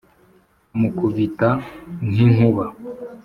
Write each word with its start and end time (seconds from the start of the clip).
amukubita 0.75 1.49
nk’inkuba, 2.07 2.65